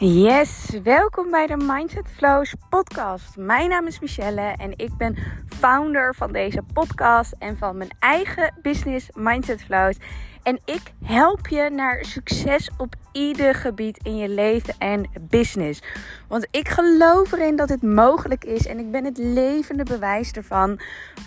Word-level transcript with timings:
Yes, 0.00 0.70
welkom 0.82 1.30
bij 1.30 1.46
de 1.46 1.56
Mindset 1.56 2.08
Flows 2.16 2.54
podcast. 2.70 3.36
Mijn 3.36 3.68
naam 3.68 3.86
is 3.86 4.00
Michelle 4.00 4.54
en 4.56 4.72
ik 4.76 4.96
ben 4.96 5.16
founder 5.46 6.14
van 6.14 6.32
deze 6.32 6.62
podcast 6.72 7.34
en 7.38 7.56
van 7.56 7.76
mijn 7.76 7.90
eigen 7.98 8.54
business 8.62 9.08
Mindset 9.14 9.62
Flows. 9.62 9.96
En 10.42 10.60
ik 10.64 10.80
help 11.04 11.46
je 11.46 11.70
naar 11.70 12.04
succes 12.04 12.70
op 12.76 12.94
ieder 13.12 13.54
gebied 13.54 13.98
in 14.02 14.16
je 14.16 14.28
leven 14.28 14.74
en 14.78 15.10
business. 15.20 15.82
Want 16.28 16.48
ik 16.50 16.68
geloof 16.68 17.32
erin 17.32 17.56
dat 17.56 17.68
het 17.68 17.82
mogelijk 17.82 18.44
is 18.44 18.66
en 18.66 18.78
ik 18.78 18.90
ben 18.90 19.04
het 19.04 19.18
levende 19.18 19.84
bewijs 19.84 20.32
ervan. 20.32 20.80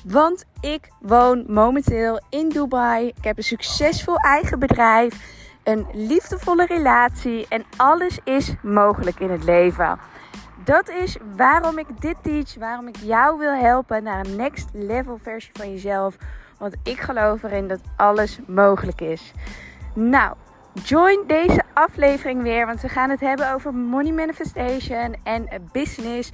Want 0.05 0.45
ik 0.61 0.89
woon 1.01 1.43
momenteel 1.47 2.21
in 2.29 2.49
Dubai. 2.49 3.07
Ik 3.07 3.23
heb 3.23 3.37
een 3.37 3.43
succesvol 3.43 4.15
eigen 4.15 4.59
bedrijf 4.59 5.39
een 5.63 5.87
liefdevolle 5.93 6.65
relatie 6.65 7.45
en 7.49 7.63
alles 7.77 8.19
is 8.23 8.53
mogelijk 8.61 9.19
in 9.19 9.29
het 9.29 9.43
leven. 9.43 9.99
Dat 10.63 10.89
is 10.89 11.17
waarom 11.35 11.77
ik 11.77 12.01
dit 12.01 12.15
teach, 12.21 12.55
waarom 12.55 12.87
ik 12.87 12.95
jou 12.95 13.37
wil 13.37 13.53
helpen 13.53 14.03
naar 14.03 14.25
een 14.25 14.35
next 14.35 14.69
level 14.73 15.17
versie 15.21 15.51
van 15.53 15.71
jezelf. 15.71 16.15
Want 16.57 16.75
ik 16.83 16.99
geloof 16.99 17.43
erin 17.43 17.67
dat 17.67 17.79
alles 17.95 18.39
mogelijk 18.47 19.01
is. 19.01 19.31
Nou, 19.93 20.35
join 20.83 21.23
deze 21.27 21.61
aflevering 21.73 22.41
weer, 22.41 22.65
want 22.65 22.81
we 22.81 22.89
gaan 22.89 23.09
het 23.09 23.19
hebben 23.19 23.53
over 23.53 23.73
money 23.73 24.11
manifestation 24.11 25.15
en 25.23 25.47
business. 25.71 26.31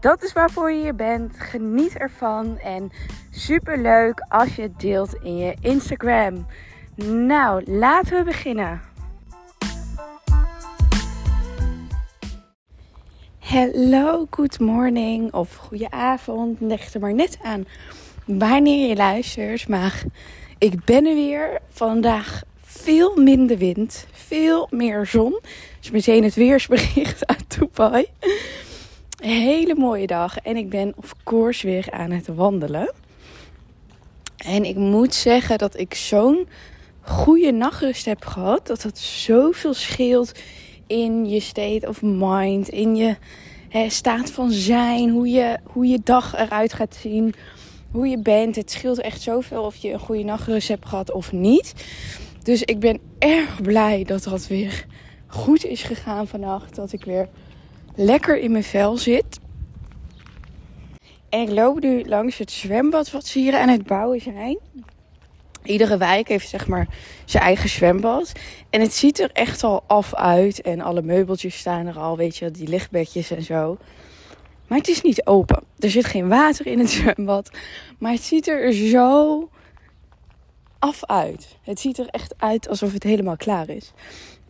Dat 0.00 0.22
is 0.22 0.32
waarvoor 0.32 0.72
je 0.72 0.80
hier 0.80 0.94
bent. 0.94 1.40
Geniet 1.40 1.96
ervan 1.96 2.58
en 2.58 2.90
super 3.30 3.78
leuk 3.78 4.20
als 4.28 4.56
je 4.56 4.62
het 4.62 4.80
deelt 4.80 5.14
in 5.14 5.36
je 5.36 5.56
Instagram. 5.60 6.46
Nou, 7.06 7.62
laten 7.66 8.16
we 8.16 8.24
beginnen. 8.24 8.80
Hello, 13.38 14.26
good 14.30 14.58
morning 14.58 15.32
of 15.32 15.54
goede 15.56 15.90
avond. 15.90 16.60
Leg 16.60 16.94
er 16.94 17.00
maar 17.00 17.14
net 17.14 17.38
aan 17.42 17.66
wanneer 18.24 18.88
je 18.88 18.96
luistert. 18.96 19.68
Maar 19.68 20.02
ik 20.58 20.84
ben 20.84 21.06
er 21.06 21.14
weer. 21.14 21.60
Vandaag 21.70 22.42
veel 22.62 23.16
minder 23.16 23.58
wind, 23.58 24.06
veel 24.12 24.68
meer 24.70 25.06
zon. 25.06 25.40
Dus 25.80 25.90
meteen 25.90 26.24
het 26.24 26.34
weersbericht 26.34 27.26
uit 27.32 27.58
Dubai. 27.58 28.06
Hele 29.16 29.74
mooie 29.74 30.06
dag 30.06 30.38
en 30.38 30.56
ik 30.56 30.68
ben 30.68 30.92
of 30.96 31.14
course 31.24 31.66
weer 31.66 31.90
aan 31.90 32.10
het 32.10 32.26
wandelen. 32.26 32.92
En 34.36 34.64
ik 34.64 34.76
moet 34.76 35.14
zeggen 35.14 35.58
dat 35.58 35.78
ik 35.78 35.94
zo'n 35.94 36.48
goede 37.00 37.52
nachtrust 37.52 38.04
heb 38.04 38.24
gehad. 38.24 38.66
Dat 38.66 38.82
dat 38.82 38.98
zoveel 38.98 39.74
scheelt 39.74 40.32
in 40.86 41.28
je 41.28 41.40
state 41.40 41.88
of 41.88 42.02
mind. 42.02 42.68
In 42.68 42.96
je 42.96 43.16
staat 43.88 44.30
van 44.30 44.50
zijn. 44.50 45.10
Hoe 45.10 45.28
je, 45.28 45.58
hoe 45.64 45.86
je 45.86 46.00
dag 46.04 46.34
eruit 46.36 46.72
gaat 46.72 46.94
zien. 46.94 47.34
Hoe 47.90 48.08
je 48.08 48.18
bent. 48.18 48.56
Het 48.56 48.70
scheelt 48.70 49.00
echt 49.00 49.20
zoveel 49.20 49.62
of 49.62 49.76
je 49.76 49.92
een 49.92 49.98
goede 49.98 50.22
nachtrust 50.22 50.68
hebt 50.68 50.86
gehad 50.86 51.12
of 51.12 51.32
niet. 51.32 51.74
Dus 52.42 52.62
ik 52.62 52.78
ben 52.78 53.00
erg 53.18 53.62
blij 53.62 54.04
dat 54.04 54.22
dat 54.22 54.46
weer 54.46 54.86
goed 55.26 55.64
is 55.64 55.82
gegaan 55.82 56.26
vannacht. 56.26 56.74
Dat 56.74 56.92
ik 56.92 57.04
weer 57.04 57.28
lekker 57.94 58.38
in 58.38 58.50
mijn 58.50 58.64
vel 58.64 58.96
zit. 58.96 59.40
En 61.28 61.40
ik 61.40 61.50
loop 61.50 61.80
nu 61.80 62.04
langs 62.04 62.38
het 62.38 62.50
zwembad 62.50 63.10
wat 63.10 63.26
ze 63.26 63.38
hier 63.38 63.56
aan 63.58 63.68
het 63.68 63.86
bouwen 63.86 64.20
zijn. 64.20 64.58
Iedere 65.62 65.96
wijk 65.96 66.28
heeft 66.28 66.48
zeg 66.48 66.66
maar 66.66 66.86
zijn 67.24 67.42
eigen 67.42 67.68
zwembad. 67.68 68.32
En 68.70 68.80
het 68.80 68.94
ziet 68.94 69.20
er 69.20 69.30
echt 69.32 69.64
al 69.64 69.82
af 69.86 70.14
uit. 70.14 70.60
En 70.60 70.80
alle 70.80 71.02
meubeltjes 71.02 71.58
staan 71.58 71.86
er 71.86 71.98
al, 71.98 72.16
weet 72.16 72.36
je, 72.36 72.50
die 72.50 72.68
lichtbedjes 72.68 73.30
en 73.30 73.42
zo. 73.42 73.78
Maar 74.66 74.78
het 74.78 74.88
is 74.88 75.02
niet 75.02 75.26
open. 75.26 75.62
Er 75.78 75.90
zit 75.90 76.04
geen 76.04 76.28
water 76.28 76.66
in 76.66 76.78
het 76.78 76.90
zwembad. 77.00 77.50
Maar 77.98 78.12
het 78.12 78.22
ziet 78.22 78.48
er 78.48 78.72
zo 78.72 79.48
af 80.78 81.04
uit. 81.04 81.56
Het 81.62 81.80
ziet 81.80 81.98
er 81.98 82.06
echt 82.06 82.34
uit 82.36 82.68
alsof 82.68 82.92
het 82.92 83.02
helemaal 83.02 83.36
klaar 83.36 83.68
is. 83.68 83.92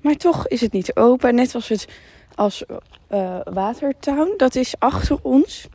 Maar 0.01 0.17
toch 0.17 0.49
is 0.49 0.61
het 0.61 0.73
niet 0.73 0.97
open. 0.97 1.35
Net 1.35 1.55
als 1.55 1.69
het 1.69 1.89
als 2.35 2.65
uh, 3.11 3.41
Watertown. 3.45 4.35
Dat 4.37 4.55
is 4.55 4.75
achter 4.79 5.19
ons. 5.23 5.69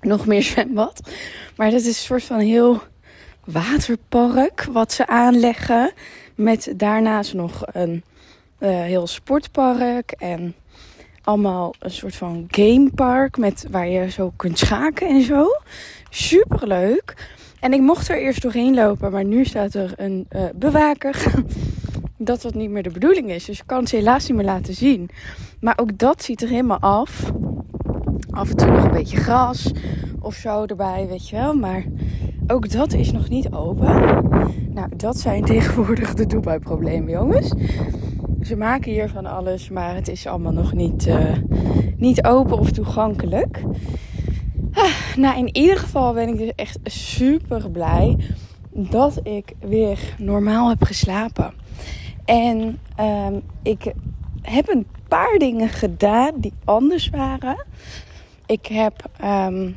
Nog 0.00 0.26
meer 0.26 0.42
zwembad. 0.42 1.10
Maar 1.56 1.70
dat 1.70 1.80
is 1.80 1.86
een 1.86 1.92
soort 1.92 2.24
van 2.24 2.38
heel 2.38 2.82
waterpark 3.44 4.64
wat 4.72 4.92
ze 4.92 5.06
aanleggen. 5.06 5.92
Met 6.34 6.72
daarnaast 6.76 7.34
nog 7.34 7.62
een 7.72 8.04
uh, 8.58 8.68
heel 8.68 9.06
sportpark 9.06 10.10
en 10.10 10.54
allemaal 11.22 11.74
een 11.78 11.90
soort 11.90 12.16
van 12.16 12.46
gamepark 12.50 13.36
met 13.36 13.66
waar 13.70 13.88
je 13.88 14.10
zo 14.10 14.32
kunt 14.36 14.58
schaken 14.58 15.08
en 15.08 15.22
zo. 15.22 15.46
Super 16.10 16.66
leuk. 16.66 17.30
En 17.60 17.72
ik 17.72 17.80
mocht 17.80 18.08
er 18.08 18.22
eerst 18.22 18.42
doorheen 18.42 18.74
lopen, 18.74 19.12
maar 19.12 19.24
nu 19.24 19.44
staat 19.44 19.74
er 19.74 19.92
een 19.96 20.26
uh, 20.36 20.44
bewaker. 20.54 21.24
dat 22.24 22.42
dat 22.42 22.54
niet 22.54 22.70
meer 22.70 22.82
de 22.82 22.90
bedoeling 22.90 23.30
is. 23.30 23.44
Dus 23.44 23.60
ik 23.60 23.66
kan 23.66 23.80
het 23.80 23.90
helaas 23.90 24.28
niet 24.28 24.36
meer 24.36 24.46
laten 24.46 24.74
zien. 24.74 25.10
Maar 25.60 25.78
ook 25.78 25.98
dat 25.98 26.22
ziet 26.22 26.42
er 26.42 26.48
helemaal 26.48 26.80
af. 26.80 27.32
Af 28.30 28.50
en 28.50 28.56
toe 28.56 28.70
nog 28.70 28.84
een 28.84 28.90
beetje 28.90 29.16
gras 29.16 29.72
of 30.20 30.34
zo 30.34 30.64
erbij, 30.64 31.06
weet 31.08 31.28
je 31.28 31.36
wel. 31.36 31.54
Maar 31.54 31.84
ook 32.52 32.70
dat 32.70 32.92
is 32.92 33.12
nog 33.12 33.28
niet 33.28 33.52
open. 33.52 33.86
Nou, 34.70 34.88
dat 34.96 35.18
zijn 35.18 35.44
tegenwoordig 35.54 36.14
de 36.14 36.26
Dubai-problemen, 36.26 37.10
jongens. 37.10 37.52
Ze 38.42 38.56
maken 38.56 38.92
hier 38.92 39.08
van 39.08 39.26
alles, 39.26 39.68
maar 39.68 39.94
het 39.94 40.08
is 40.08 40.26
allemaal 40.26 40.52
nog 40.52 40.72
niet, 40.72 41.06
uh, 41.06 41.36
niet 41.96 42.24
open 42.24 42.58
of 42.58 42.70
toegankelijk. 42.70 43.62
Ah, 44.72 45.16
nou, 45.16 45.38
in 45.38 45.56
ieder 45.56 45.78
geval 45.78 46.12
ben 46.12 46.28
ik 46.28 46.38
dus 46.38 46.52
echt 46.56 46.78
super 46.84 47.70
blij 47.70 48.16
dat 48.70 49.20
ik 49.22 49.52
weer 49.60 50.14
normaal 50.18 50.68
heb 50.68 50.82
geslapen. 50.82 51.52
En 52.24 52.78
um, 53.00 53.42
ik 53.62 53.92
heb 54.42 54.68
een 54.68 54.86
paar 55.08 55.38
dingen 55.38 55.68
gedaan 55.68 56.32
die 56.36 56.52
anders 56.64 57.10
waren. 57.10 57.64
Ik 58.46 58.66
heb 58.66 59.10
um, 59.24 59.76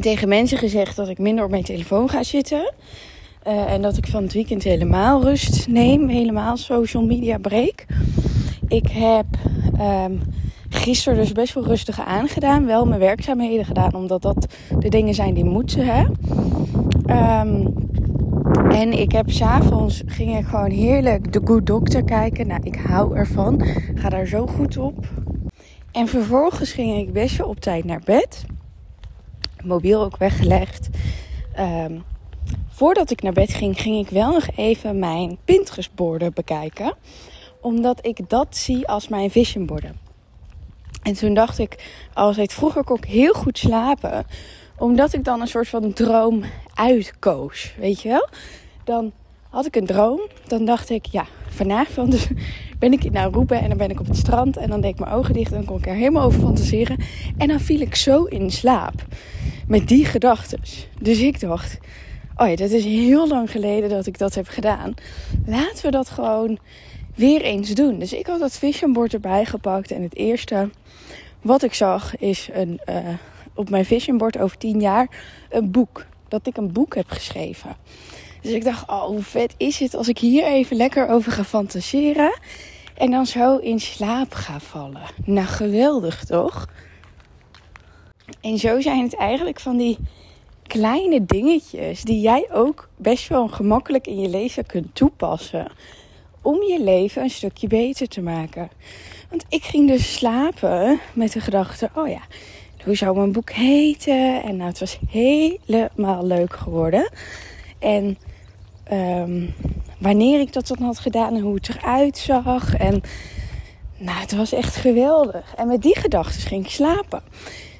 tegen 0.00 0.28
mensen 0.28 0.58
gezegd 0.58 0.96
dat 0.96 1.08
ik 1.08 1.18
minder 1.18 1.44
op 1.44 1.50
mijn 1.50 1.62
telefoon 1.62 2.08
ga 2.08 2.22
zitten. 2.22 2.72
Uh, 3.46 3.72
en 3.72 3.82
dat 3.82 3.96
ik 3.96 4.06
van 4.06 4.22
het 4.22 4.32
weekend 4.32 4.62
helemaal 4.62 5.22
rust 5.22 5.68
neem. 5.68 6.08
Helemaal 6.08 6.56
social 6.56 7.04
media 7.04 7.38
break. 7.38 7.84
Ik 8.68 8.88
heb 8.88 9.26
um, 9.80 10.20
gisteren 10.68 11.18
dus 11.18 11.32
best 11.32 11.54
wel 11.54 11.64
rustig 11.64 12.00
aangedaan. 12.00 12.66
Wel 12.66 12.86
mijn 12.86 13.00
werkzaamheden 13.00 13.64
gedaan. 13.64 13.94
Omdat 13.94 14.22
dat 14.22 14.46
de 14.78 14.88
dingen 14.88 15.14
zijn 15.14 15.34
die 15.34 15.44
moeten. 15.44 15.84
Hè? 15.86 16.04
Um, 17.40 17.74
en 18.70 18.92
ik 18.92 19.12
heb 19.12 19.30
s'avonds 19.30 20.02
ging 20.06 20.38
ik 20.38 20.46
gewoon 20.46 20.70
heerlijk 20.70 21.32
de 21.32 21.40
Good 21.44 21.66
Doctor 21.66 22.04
kijken. 22.04 22.46
Nou, 22.46 22.60
ik 22.62 22.76
hou 22.76 23.16
ervan. 23.16 23.62
Ga 23.94 24.08
daar 24.08 24.26
zo 24.26 24.46
goed 24.46 24.76
op. 24.76 25.06
En 25.92 26.08
vervolgens 26.08 26.72
ging 26.72 26.98
ik 26.98 27.12
best 27.12 27.36
wel 27.36 27.48
op 27.48 27.60
tijd 27.60 27.84
naar 27.84 28.00
bed 28.04 28.44
mobiel 29.68 30.02
ook 30.02 30.16
weggelegd. 30.16 30.88
Um, 31.58 32.04
voordat 32.68 33.10
ik 33.10 33.22
naar 33.22 33.32
bed 33.32 33.54
ging, 33.54 33.80
ging 33.80 34.06
ik 34.06 34.10
wel 34.10 34.32
nog 34.32 34.46
even 34.56 34.98
mijn 34.98 35.38
Pinterest-borden 35.44 36.32
bekijken. 36.32 36.94
Omdat 37.60 38.06
ik 38.06 38.28
dat 38.28 38.56
zie 38.56 38.88
als 38.88 39.08
mijn 39.08 39.30
visionborden. 39.30 39.96
En 41.02 41.14
toen 41.14 41.34
dacht 41.34 41.58
ik, 41.58 41.84
altijd 42.14 42.52
vroeger 42.52 42.84
kon 42.84 42.96
ik 42.96 43.04
heel 43.04 43.32
goed 43.32 43.58
slapen. 43.58 44.26
Omdat 44.76 45.12
ik 45.12 45.24
dan 45.24 45.40
een 45.40 45.46
soort 45.46 45.68
van 45.68 45.92
droom 45.92 46.42
uitkoos. 46.74 47.74
Weet 47.78 48.02
je 48.02 48.08
wel? 48.08 48.28
Dan 48.84 49.12
had 49.50 49.66
ik 49.66 49.76
een 49.76 49.86
droom. 49.86 50.20
Dan 50.46 50.64
dacht 50.64 50.90
ik, 50.90 51.06
ja, 51.06 51.26
dus 52.08 52.28
ben 52.78 52.92
ik 52.92 53.04
in 53.04 53.16
Aruba 53.16 53.60
en 53.60 53.68
dan 53.68 53.78
ben 53.78 53.90
ik 53.90 54.00
op 54.00 54.06
het 54.06 54.16
strand. 54.16 54.56
En 54.56 54.68
dan 54.68 54.80
deed 54.80 54.90
ik 54.90 54.98
mijn 54.98 55.12
ogen 55.12 55.34
dicht 55.34 55.50
en 55.50 55.56
dan 55.56 55.66
kon 55.66 55.78
ik 55.78 55.86
er 55.86 55.94
helemaal 55.94 56.24
over 56.24 56.40
fantaseren. 56.40 56.98
En 57.36 57.48
dan 57.48 57.60
viel 57.60 57.80
ik 57.80 57.94
zo 57.94 58.24
in 58.24 58.50
slaap 58.50 58.94
met 59.68 59.88
die 59.88 60.04
gedachten. 60.04 60.60
Dus 61.00 61.20
ik 61.20 61.40
dacht, 61.40 61.78
oh 62.36 62.48
ja, 62.48 62.56
dat 62.56 62.70
is 62.70 62.84
heel 62.84 63.28
lang 63.28 63.50
geleden 63.50 63.88
dat 63.88 64.06
ik 64.06 64.18
dat 64.18 64.34
heb 64.34 64.48
gedaan. 64.48 64.94
Laten 65.46 65.84
we 65.84 65.90
dat 65.90 66.08
gewoon 66.08 66.58
weer 67.14 67.42
eens 67.42 67.74
doen. 67.74 67.98
Dus 67.98 68.12
ik 68.12 68.26
had 68.26 68.40
dat 68.40 68.58
vision 68.58 68.92
board 68.92 69.12
erbij 69.12 69.44
gepakt. 69.44 69.90
En 69.90 70.02
het 70.02 70.16
eerste 70.16 70.70
wat 71.42 71.62
ik 71.62 71.74
zag 71.74 72.16
is 72.16 72.48
een, 72.52 72.80
uh, 72.88 72.96
op 73.54 73.70
mijn 73.70 73.84
vision 73.84 74.18
board 74.18 74.38
over 74.38 74.58
tien 74.58 74.80
jaar 74.80 75.08
een 75.50 75.70
boek. 75.70 76.06
Dat 76.28 76.46
ik 76.46 76.56
een 76.56 76.72
boek 76.72 76.94
heb 76.94 77.10
geschreven. 77.10 77.76
Dus 78.40 78.52
ik 78.52 78.64
dacht, 78.64 78.88
oh 78.88 79.04
hoe 79.04 79.22
vet 79.22 79.54
is 79.56 79.78
het 79.78 79.94
als 79.94 80.08
ik 80.08 80.18
hier 80.18 80.44
even 80.44 80.76
lekker 80.76 81.08
over 81.08 81.32
ga 81.32 81.44
fantaseren. 81.44 82.38
En 82.94 83.10
dan 83.10 83.26
zo 83.26 83.56
in 83.56 83.80
slaap 83.80 84.34
ga 84.34 84.60
vallen. 84.60 85.02
Nou 85.24 85.46
geweldig 85.46 86.24
toch? 86.24 86.68
En 88.40 88.58
zo 88.58 88.80
zijn 88.80 89.02
het 89.02 89.16
eigenlijk 89.16 89.60
van 89.60 89.76
die 89.76 89.98
kleine 90.66 91.24
dingetjes 91.24 92.02
die 92.02 92.20
jij 92.20 92.48
ook 92.52 92.88
best 92.96 93.28
wel 93.28 93.48
gemakkelijk 93.48 94.06
in 94.06 94.20
je 94.20 94.28
leven 94.28 94.66
kunt 94.66 94.94
toepassen. 94.94 95.66
om 96.42 96.62
je 96.62 96.82
leven 96.82 97.22
een 97.22 97.30
stukje 97.30 97.66
beter 97.66 98.08
te 98.08 98.20
maken. 98.20 98.70
Want 99.30 99.44
ik 99.48 99.64
ging 99.64 99.88
dus 99.88 100.14
slapen 100.14 101.00
met 101.12 101.32
de 101.32 101.40
gedachte: 101.40 101.90
oh 101.94 102.08
ja, 102.08 102.20
hoe 102.84 102.96
zou 102.96 103.16
mijn 103.16 103.32
boek 103.32 103.50
heten? 103.50 104.42
En 104.42 104.56
nou, 104.56 104.68
het 104.68 104.78
was 104.78 104.98
helemaal 105.08 106.26
leuk 106.26 106.54
geworden. 106.54 107.10
En 107.78 108.18
ehm, 108.84 109.46
wanneer 109.98 110.40
ik 110.40 110.52
dat 110.52 110.66
dan 110.66 110.82
had 110.82 110.98
gedaan 110.98 111.34
en 111.34 111.40
hoe 111.40 111.54
het 111.54 111.68
eruit 111.68 112.18
zag. 112.18 112.74
En 112.74 113.02
nou, 113.96 114.20
het 114.20 114.32
was 114.32 114.52
echt 114.52 114.76
geweldig. 114.76 115.54
En 115.56 115.66
met 115.66 115.82
die 115.82 115.98
gedachten 115.98 116.40
ging 116.40 116.64
ik 116.64 116.70
slapen. 116.70 117.22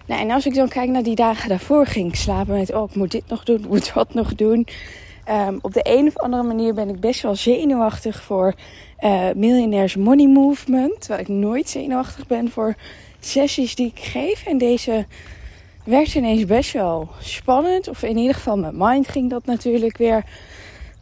Nou, 0.08 0.20
en 0.20 0.30
als 0.30 0.46
ik 0.46 0.54
dan 0.54 0.68
kijk 0.68 0.90
naar 0.90 1.02
die 1.02 1.14
dagen 1.14 1.48
daarvoor, 1.48 1.86
ging 1.86 2.08
ik 2.08 2.14
slapen 2.14 2.54
met: 2.54 2.74
oh, 2.74 2.90
ik 2.90 2.96
moet 2.96 3.10
dit 3.10 3.28
nog 3.28 3.44
doen, 3.44 3.58
ik 3.58 3.68
moet 3.68 3.92
wat 3.92 4.14
nog 4.14 4.34
doen. 4.34 4.66
Um, 5.30 5.58
op 5.60 5.72
de 5.72 5.80
een 5.82 6.06
of 6.06 6.16
andere 6.16 6.42
manier 6.42 6.74
ben 6.74 6.88
ik 6.88 7.00
best 7.00 7.22
wel 7.22 7.36
zenuwachtig 7.36 8.22
voor 8.22 8.54
uh, 9.00 9.24
Millionaires 9.34 9.96
Money 9.96 10.26
Movement. 10.26 11.00
Terwijl 11.00 11.20
ik 11.20 11.28
nooit 11.28 11.68
zenuwachtig 11.68 12.26
ben 12.26 12.50
voor 12.50 12.74
sessies 13.20 13.74
die 13.74 13.86
ik 13.86 13.98
geef. 13.98 14.46
En 14.46 14.58
deze 14.58 15.06
werd 15.84 16.14
ineens 16.14 16.44
best 16.44 16.72
wel 16.72 17.08
spannend. 17.20 17.88
Of 17.88 18.02
in 18.02 18.16
ieder 18.16 18.34
geval 18.34 18.56
met 18.56 18.72
mind 18.74 19.08
ging 19.08 19.30
dat 19.30 19.46
natuurlijk 19.46 19.96
weer 19.96 20.24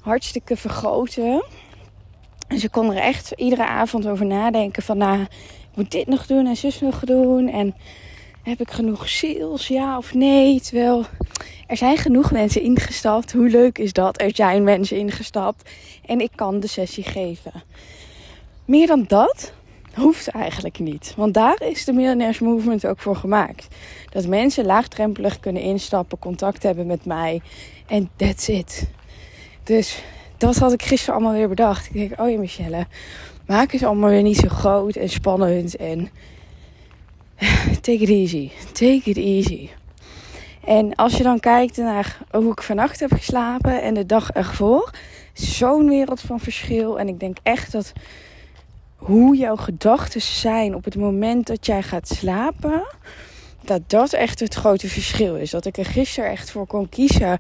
hartstikke 0.01 0.57
vergroten. 0.57 1.45
Dus 2.49 2.65
ik 2.65 2.71
kon 2.71 2.91
er 2.91 3.03
echt 3.03 3.33
iedere 3.37 3.67
avond 3.67 4.07
over 4.07 4.27
nadenken 4.27 4.83
van... 4.83 4.99
nou, 4.99 5.21
ik 5.21 5.29
moet 5.75 5.91
dit 5.91 6.07
nog 6.07 6.27
doen 6.27 6.47
en 6.47 6.57
zus 6.57 6.81
nog 6.81 7.01
doen. 7.01 7.49
En 7.49 7.75
heb 8.47 8.61
ik 8.61 8.71
genoeg 8.71 9.09
sales, 9.09 9.69
ja 9.69 9.97
of 9.97 10.15
nee? 10.15 10.61
Terwijl 10.61 11.05
er 11.67 11.77
zijn 11.77 11.97
genoeg 11.97 12.31
mensen 12.31 12.63
ingestapt. 12.63 13.33
Hoe 13.33 13.49
leuk 13.49 13.79
is 13.79 13.93
dat? 13.93 14.21
Er 14.21 14.31
zijn 14.35 14.65
mensen 14.65 14.97
ingestapt. 14.97 15.71
En 16.05 16.21
ik 16.21 16.31
kan 16.35 16.61
de 16.61 16.67
sessie 16.67 17.05
geven. 17.05 17.53
Meer 18.65 18.87
dan 18.87 19.05
dat 19.09 19.53
hoeft 19.95 20.29
eigenlijk 20.29 20.79
niet. 20.79 21.15
Want 21.17 21.35
daar 21.35 21.63
is 21.63 21.85
de 21.85 21.93
Millionaires 21.93 22.39
Movement 22.39 22.87
ook 22.87 22.99
voor 22.99 23.17
gemaakt. 23.17 23.69
Dat 24.11 24.27
mensen 24.27 24.65
laagdrempelig 24.65 25.41
kunnen 25.41 25.63
instappen, 25.63 26.19
contact 26.19 26.63
hebben 26.63 26.87
met 26.87 27.05
mij. 27.05 27.41
En 27.87 28.11
that's 28.17 28.49
it. 28.49 28.89
Dus 29.63 30.03
dat 30.37 30.57
had 30.57 30.73
ik 30.73 30.83
gisteren 30.83 31.15
allemaal 31.15 31.37
weer 31.37 31.49
bedacht. 31.49 31.87
Ik 31.87 31.93
denk, 31.93 32.21
oh 32.21 32.31
ja 32.31 32.39
Michelle, 32.39 32.87
maak 33.47 33.73
het 33.73 33.83
allemaal 33.83 34.11
weer 34.11 34.23
niet 34.23 34.37
zo 34.37 34.49
groot 34.49 34.97
en 34.97 35.09
spannend. 35.09 35.77
En 35.77 36.11
take 37.81 38.03
it 38.03 38.09
easy. 38.09 38.51
Take 38.73 39.11
it 39.11 39.17
easy. 39.17 39.69
En 40.65 40.95
als 40.95 41.17
je 41.17 41.23
dan 41.23 41.41
kijkt 41.41 41.77
naar 41.77 42.19
hoe 42.31 42.53
ik 42.53 42.63
vannacht 42.63 43.01
heb 43.01 43.13
geslapen 43.13 43.83
en 43.83 43.95
de 43.95 44.07
dag 44.07 44.31
ervoor, 44.31 44.91
zo'n 45.33 45.89
wereld 45.89 46.21
van 46.21 46.41
verschil. 46.41 46.99
En 46.99 47.09
ik 47.09 47.21
denk 47.21 47.37
echt 47.43 47.73
dat 47.73 47.93
hoe 48.97 49.37
jouw 49.37 49.57
gedachten 49.57 50.23
zijn 50.23 50.75
op 50.75 50.85
het 50.85 50.97
moment 50.97 51.47
dat 51.47 51.67
jij 51.67 51.83
gaat 51.83 52.09
slapen, 52.09 52.83
dat 53.61 53.81
dat 53.87 54.13
echt 54.13 54.41
het 54.41 54.55
grote 54.55 54.89
verschil 54.89 55.37
is. 55.37 55.51
Dat 55.51 55.67
ik 55.67 55.77
er 55.77 55.85
gisteren 55.85 56.31
echt 56.31 56.51
voor 56.51 56.67
kon 56.67 56.89
kiezen 56.89 57.39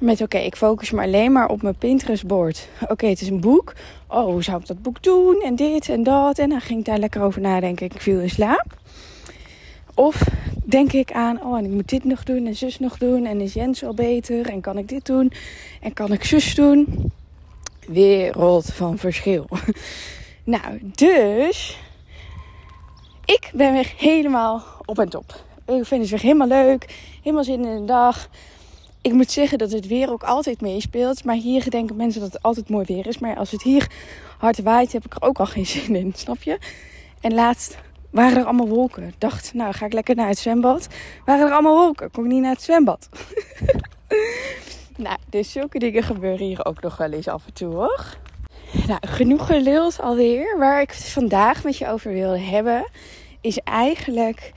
met 0.00 0.20
oké, 0.20 0.38
ik 0.38 0.56
focus 0.56 0.90
me 0.90 1.02
alleen 1.02 1.32
maar 1.32 1.48
op 1.48 1.62
mijn 1.62 1.74
Pinterest-bord. 1.74 2.68
Oké, 2.88 3.06
het 3.06 3.20
is 3.20 3.28
een 3.28 3.40
boek. 3.40 3.72
Oh, 4.06 4.24
hoe 4.24 4.42
zou 4.42 4.60
ik 4.60 4.66
dat 4.66 4.82
boek 4.82 5.02
doen? 5.02 5.42
En 5.44 5.56
dit 5.56 5.88
en 5.88 6.02
dat. 6.02 6.38
En 6.38 6.48
dan 6.48 6.60
ging 6.60 6.78
ik 6.78 6.84
daar 6.84 6.98
lekker 6.98 7.22
over 7.22 7.40
nadenken. 7.40 7.86
Ik 7.86 8.00
viel 8.00 8.20
in 8.20 8.30
slaap. 8.30 8.66
Of 9.94 10.28
denk 10.64 10.92
ik 10.92 11.12
aan, 11.12 11.44
oh, 11.44 11.58
en 11.58 11.64
ik 11.64 11.70
moet 11.70 11.88
dit 11.88 12.04
nog 12.04 12.24
doen 12.24 12.46
en 12.46 12.56
zus 12.56 12.78
nog 12.78 12.98
doen. 12.98 13.26
En 13.26 13.40
is 13.40 13.52
Jens 13.52 13.80
wel 13.80 13.94
beter? 13.94 14.48
En 14.48 14.60
kan 14.60 14.78
ik 14.78 14.88
dit 14.88 15.06
doen? 15.06 15.32
En 15.80 15.92
kan 15.92 16.12
ik 16.12 16.24
zus 16.24 16.54
doen? 16.54 17.12
Wereld 17.86 18.72
van 18.72 18.98
verschil. 18.98 19.46
Nou, 20.44 20.90
dus 20.94 21.78
ik 23.24 23.50
ben 23.54 23.72
weer 23.72 23.92
helemaal 23.96 24.64
op 24.84 24.98
en 24.98 25.08
top. 25.08 25.44
Ik 25.66 25.84
vind 25.84 26.00
het 26.00 26.10
weer 26.10 26.20
helemaal 26.20 26.46
leuk. 26.46 26.86
Helemaal 27.22 27.44
zin 27.44 27.64
in 27.64 27.80
de 27.80 27.84
dag. 27.84 28.28
Ik 29.02 29.12
moet 29.12 29.30
zeggen 29.30 29.58
dat 29.58 29.72
het 29.72 29.86
weer 29.86 30.10
ook 30.10 30.22
altijd 30.22 30.60
meespeelt. 30.60 31.24
Maar 31.24 31.34
hier 31.34 31.70
denken 31.70 31.96
mensen 31.96 32.20
dat 32.20 32.32
het 32.32 32.42
altijd 32.42 32.68
mooi 32.68 32.84
weer 32.84 33.06
is. 33.06 33.18
Maar 33.18 33.36
als 33.36 33.50
het 33.50 33.62
hier 33.62 33.90
hard 34.38 34.62
waait, 34.62 34.92
heb 34.92 35.04
ik 35.04 35.14
er 35.14 35.22
ook 35.22 35.38
al 35.38 35.46
geen 35.46 35.66
zin 35.76 35.96
in. 35.96 36.12
Snap 36.16 36.42
je? 36.42 36.58
En 37.20 37.34
laatst 37.34 37.78
waren 38.10 38.38
er 38.38 38.44
allemaal 38.44 38.68
wolken. 38.68 39.14
Dacht, 39.18 39.54
nou 39.54 39.72
ga 39.72 39.86
ik 39.86 39.92
lekker 39.92 40.14
naar 40.14 40.28
het 40.28 40.38
zwembad. 40.38 40.88
Waren 41.24 41.46
er 41.46 41.52
allemaal 41.52 41.76
wolken. 41.76 42.10
Kom 42.10 42.24
ik 42.24 42.30
niet 42.30 42.42
naar 42.42 42.52
het 42.52 42.62
zwembad. 42.62 43.08
nou, 44.96 45.16
dus 45.28 45.52
zulke 45.52 45.78
dingen 45.78 46.02
gebeuren 46.02 46.46
hier 46.46 46.64
ook 46.64 46.82
nog 46.82 46.96
wel 46.96 47.12
eens 47.12 47.28
af 47.28 47.46
en 47.46 47.52
toe 47.52 47.74
hoor. 47.74 48.16
Nou, 48.86 48.98
genoeg 49.06 49.46
geluld 49.46 50.00
alweer. 50.00 50.58
Waar 50.58 50.80
ik 50.80 50.90
het 50.90 51.08
vandaag 51.08 51.64
met 51.64 51.76
je 51.76 51.88
over 51.88 52.12
wil 52.12 52.38
hebben, 52.38 52.88
is 53.40 53.58
eigenlijk 53.58 54.52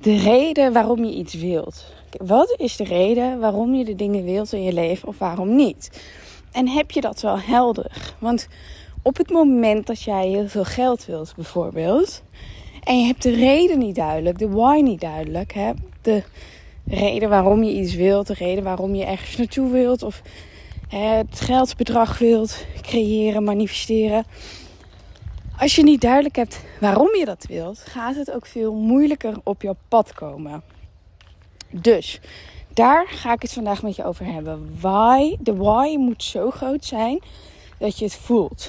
de 0.00 0.16
reden 0.16 0.72
waarom 0.72 1.04
je 1.04 1.14
iets 1.14 1.34
wilt. 1.34 1.98
Wat 2.18 2.54
is 2.56 2.76
de 2.76 2.84
reden 2.84 3.40
waarom 3.40 3.74
je 3.74 3.84
de 3.84 3.94
dingen 3.94 4.24
wilt 4.24 4.52
in 4.52 4.62
je 4.62 4.72
leven 4.72 5.08
of 5.08 5.18
waarom 5.18 5.56
niet? 5.56 6.02
En 6.52 6.68
heb 6.68 6.90
je 6.90 7.00
dat 7.00 7.20
wel 7.20 7.40
helder? 7.40 8.14
Want 8.18 8.48
op 9.02 9.16
het 9.16 9.30
moment 9.30 9.86
dat 9.86 10.02
jij 10.02 10.28
heel 10.28 10.48
veel 10.48 10.64
geld 10.64 11.06
wilt, 11.06 11.32
bijvoorbeeld, 11.36 12.22
en 12.82 13.00
je 13.00 13.06
hebt 13.06 13.22
de 13.22 13.34
reden 13.34 13.78
niet 13.78 13.94
duidelijk, 13.94 14.38
de 14.38 14.48
why 14.48 14.80
niet 14.82 15.00
duidelijk, 15.00 15.52
hè? 15.52 15.72
de 16.02 16.22
reden 16.86 17.28
waarom 17.28 17.62
je 17.62 17.72
iets 17.72 17.94
wilt, 17.94 18.26
de 18.26 18.34
reden 18.34 18.64
waarom 18.64 18.94
je 18.94 19.04
ergens 19.04 19.36
naartoe 19.36 19.70
wilt, 19.70 20.02
of 20.02 20.22
het 20.88 21.40
geldbedrag 21.40 22.18
wilt 22.18 22.64
creëren, 22.82 23.44
manifesteren. 23.44 24.24
Als 25.58 25.76
je 25.76 25.82
niet 25.82 26.00
duidelijk 26.00 26.36
hebt 26.36 26.64
waarom 26.80 27.16
je 27.16 27.24
dat 27.24 27.46
wilt, 27.48 27.78
gaat 27.78 28.16
het 28.16 28.32
ook 28.32 28.46
veel 28.46 28.74
moeilijker 28.74 29.34
op 29.44 29.62
jouw 29.62 29.76
pad 29.88 30.12
komen. 30.12 30.62
Dus 31.70 32.20
daar 32.74 33.08
ga 33.08 33.32
ik 33.32 33.42
het 33.42 33.52
vandaag 33.52 33.82
met 33.82 33.96
je 33.96 34.04
over 34.04 34.26
hebben. 34.26 34.76
Why? 34.80 35.36
De 35.40 35.56
why 35.56 35.96
moet 35.98 36.22
zo 36.22 36.50
groot 36.50 36.84
zijn 36.84 37.20
dat 37.78 37.98
je 37.98 38.04
het 38.04 38.14
voelt. 38.14 38.68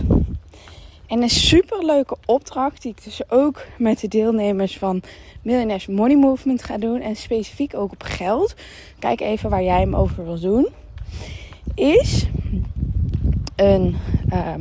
En 1.08 1.22
een 1.22 1.30
superleuke 1.30 2.18
opdracht 2.26 2.82
die 2.82 2.92
ik 2.92 3.04
dus 3.04 3.22
ook 3.30 3.66
met 3.78 4.00
de 4.00 4.08
deelnemers 4.08 4.78
van 4.78 5.02
Millionaires 5.42 5.88
Money 5.88 6.18
Movement 6.18 6.64
ga 6.64 6.78
doen. 6.78 7.02
En 7.02 7.16
specifiek 7.16 7.76
ook 7.76 7.92
op 7.92 8.04
geld. 8.04 8.56
Kijk 9.00 9.22
even 9.22 9.50
waar 9.50 9.64
jij 9.64 9.80
hem 9.80 9.96
over 9.96 10.26
wil 10.26 10.40
doen 10.40 10.68
is 11.76 12.28
een 13.56 13.98
uh, 14.34 14.56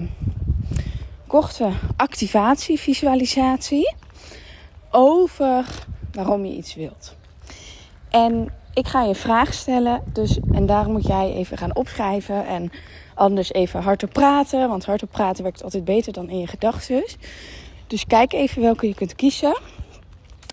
korte 1.27 1.71
activatie, 1.97 2.79
visualisatie 2.79 3.95
over 4.91 5.65
waarom 6.13 6.45
je 6.45 6.57
iets 6.57 6.75
wilt. 6.75 7.17
En 8.11 8.53
ik 8.75 8.87
ga 8.87 9.03
je 9.03 9.09
een 9.09 9.15
vraag 9.15 9.55
stellen, 9.55 10.03
dus, 10.13 10.39
en 10.53 10.67
daar 10.67 10.91
moet 10.91 11.07
jij 11.07 11.33
even 11.33 11.59
gaan 11.59 11.77
opschrijven 11.77 12.47
en 12.47 12.71
anders 13.15 13.53
even 13.53 13.83
hardop 13.83 14.13
praten, 14.13 14.69
want 14.69 14.85
hardop 14.85 15.11
praten 15.11 15.43
werkt 15.43 15.63
altijd 15.63 15.85
beter 15.85 16.13
dan 16.13 16.29
in 16.29 16.39
je 16.39 16.47
gedachten. 16.47 17.05
Dus 17.87 18.07
kijk 18.07 18.33
even 18.33 18.63
welke 18.63 18.87
je 18.87 18.95
kunt 18.95 19.15
kiezen. 19.15 19.59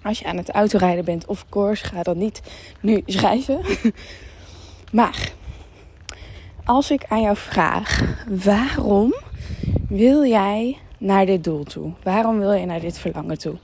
Als 0.03 0.19
je 0.19 0.25
aan 0.25 0.37
het 0.37 0.51
autorijden 0.51 1.05
bent, 1.05 1.25
of 1.25 1.45
course, 1.49 1.85
ga 1.85 2.03
dan 2.03 2.17
niet 2.17 2.41
nu 2.81 3.03
schrijven. 3.05 3.61
maar 4.91 5.31
als 6.65 6.91
ik 6.91 7.05
aan 7.07 7.21
jou 7.21 7.35
vraag, 7.35 8.15
waarom 8.27 9.13
wil 9.89 10.25
jij 10.25 10.77
naar 10.97 11.25
dit 11.25 11.43
doel 11.43 11.63
toe? 11.63 11.91
Waarom 12.03 12.39
wil 12.39 12.53
je 12.53 12.65
naar 12.65 12.79
dit 12.79 12.99
verlangen 12.99 13.37
toe? 13.37 13.55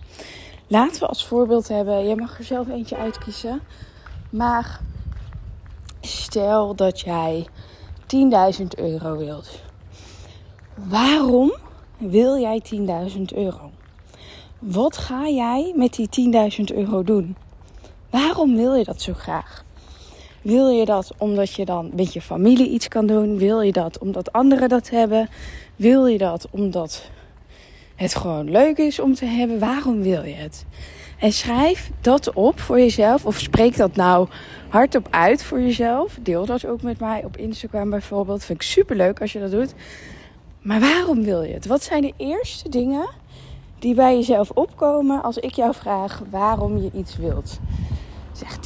Laten 0.74 1.00
we 1.00 1.08
als 1.08 1.26
voorbeeld 1.26 1.68
hebben, 1.68 2.08
je 2.08 2.16
mag 2.16 2.38
er 2.38 2.44
zelf 2.44 2.70
eentje 2.70 2.98
uitkiezen. 2.98 3.62
Maar 4.30 4.80
stel 6.02 6.76
dat 6.76 7.00
jij 7.00 7.48
10.000 8.60 8.66
euro 8.76 9.18
wilt. 9.18 9.60
Waarom 10.76 11.54
wil 11.98 12.40
jij 12.40 12.62
10.000 13.16 13.22
euro? 13.36 13.72
Wat 14.60 14.98
ga 14.98 15.28
jij 15.28 15.74
met 15.76 15.94
die 15.94 16.32
10.000 16.70 16.76
euro 16.76 17.04
doen? 17.04 17.36
Waarom 18.10 18.56
wil 18.56 18.76
je 18.76 18.84
dat 18.84 19.02
zo 19.02 19.14
graag? 19.14 19.64
Wil 20.42 20.70
je 20.70 20.86
dat 20.86 21.12
omdat 21.18 21.54
je 21.54 21.66
dan 21.66 21.92
met 21.96 22.14
je 22.14 22.22
familie 22.22 22.70
iets 22.70 22.88
kan 22.88 23.06
doen? 23.06 23.38
Wil 23.38 23.62
je 23.62 23.72
dat 23.72 23.98
omdat 24.00 24.32
anderen 24.32 24.70
dat 24.70 24.90
hebben? 24.90 25.30
Wil 25.76 26.06
je 26.06 26.18
dat 26.18 26.48
omdat 26.52 27.10
het 27.96 28.16
gewoon 28.16 28.52
leuk 28.52 28.78
is 28.78 29.00
om 29.00 29.14
te 29.14 29.26
hebben? 29.26 29.60
Waarom 29.60 30.02
wil 30.02 30.24
je 30.24 30.34
het? 30.34 30.66
En 31.20 31.32
schrijf 31.32 31.92
dat 32.02 32.34
op 32.34 32.60
voor 32.60 32.80
jezelf. 32.80 33.26
Of 33.26 33.40
spreek 33.40 33.78
dat 33.78 33.96
nou 33.96 34.28
hardop 34.68 35.08
uit 35.10 35.44
voor 35.44 35.62
jezelf. 35.62 36.18
Deel 36.22 36.46
dat 36.46 36.66
ook 36.66 36.82
met 36.82 37.00
mij 37.00 37.24
op 37.24 37.38
Instagram 37.38 37.90
bijvoorbeeld. 37.90 38.44
Vind 38.44 38.62
ik 38.62 38.68
super 38.68 38.96
leuk 38.96 39.22
als 39.22 39.34
je 39.34 39.40
dat 39.40 39.52
doet. 39.52 39.74
Maar 40.62 40.80
waarom 40.80 41.24
wil 41.24 41.42
je 41.42 41.54
het? 41.54 41.66
Wat 41.66 41.84
zijn 41.84 42.02
de 42.02 42.14
eerste 42.18 42.70
dingen 42.70 43.10
die 43.80 43.96
bij 43.96 44.16
jezelf 44.16 44.50
opkomen 44.50 45.24
als 45.24 45.38
ik 45.38 45.54
jou 45.54 45.74
vraag 45.74 46.22
waarom 46.30 46.78
je 46.78 46.90
iets 46.94 47.18
wilt? 47.18 47.60
zeg 48.34 48.58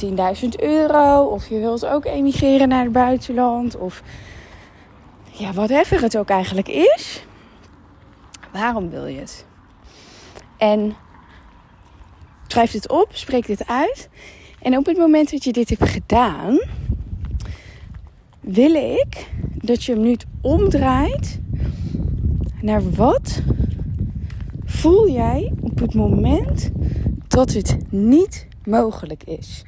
10.000 0.42 0.48
euro. 0.56 1.22
Of 1.22 1.48
je 1.48 1.58
wilt 1.58 1.86
ook 1.86 2.04
emigreren 2.04 2.68
naar 2.68 2.82
het 2.82 2.92
buitenland. 2.92 3.76
Of 3.76 4.02
ja, 5.30 5.52
whatever 5.52 6.02
het 6.02 6.18
ook 6.18 6.28
eigenlijk 6.28 6.68
is. 6.68 7.26
Waarom 8.52 8.90
wil 8.90 9.06
je 9.06 9.18
het? 9.18 9.46
En 10.56 10.96
schrijf 12.46 12.70
dit 12.70 12.88
op, 12.88 13.08
spreek 13.12 13.46
dit 13.46 13.66
uit. 13.66 14.08
En 14.60 14.76
op 14.76 14.86
het 14.86 14.96
moment 14.96 15.30
dat 15.30 15.44
je 15.44 15.52
dit 15.52 15.68
hebt 15.68 15.90
gedaan, 15.90 16.60
wil 18.40 18.74
ik 18.74 19.30
dat 19.54 19.84
je 19.84 19.92
hem 19.92 20.00
nu 20.02 20.16
omdraait 20.40 21.40
naar 22.60 22.90
wat 22.90 23.42
voel 24.64 25.10
jij 25.10 25.52
op 25.60 25.78
het 25.78 25.94
moment 25.94 26.70
dat 27.28 27.52
het 27.52 27.76
niet 27.90 28.46
mogelijk 28.64 29.24
is? 29.24 29.64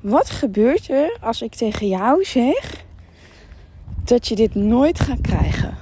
Wat 0.00 0.30
gebeurt 0.30 0.90
er 0.90 1.18
als 1.20 1.42
ik 1.42 1.54
tegen 1.54 1.88
jou 1.88 2.24
zeg 2.24 2.84
dat 4.04 4.28
je 4.28 4.34
dit 4.34 4.54
nooit 4.54 5.00
gaat 5.00 5.20
krijgen? 5.20 5.81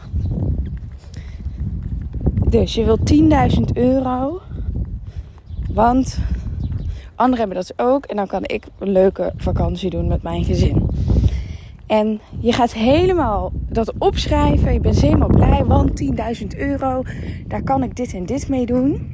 Dus 2.51 2.75
je 2.75 2.85
wilt 2.85 3.13
10.000 3.13 3.61
euro, 3.75 4.41
want 5.73 6.19
anderen 7.15 7.39
hebben 7.39 7.57
dat 7.57 7.87
ook 7.87 8.05
en 8.05 8.17
dan 8.17 8.27
kan 8.27 8.43
ik 8.45 8.65
een 8.79 8.91
leuke 8.91 9.33
vakantie 9.37 9.91
doen 9.91 10.09
met 10.09 10.23
mijn 10.23 10.45
gezin. 10.45 10.89
En 11.87 12.21
je 12.41 12.53
gaat 12.53 12.73
helemaal 12.73 13.53
dat 13.69 13.93
opschrijven. 13.99 14.73
Je 14.73 14.81
bent 14.81 15.01
helemaal 15.01 15.29
blij, 15.29 15.65
want 15.65 16.03
10.000 16.41 16.47
euro, 16.57 17.03
daar 17.47 17.63
kan 17.63 17.83
ik 17.83 17.97
dit 17.97 18.15
en 18.15 18.27
dit 18.27 18.49
mee 18.49 18.67
doen. 18.67 19.13